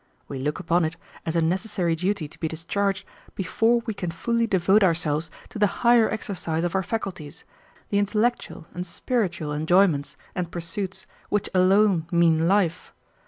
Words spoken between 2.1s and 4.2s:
to be discharged before we can